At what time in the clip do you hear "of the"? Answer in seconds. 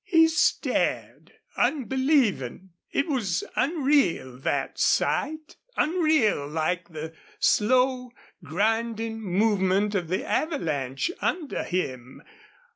9.93-10.25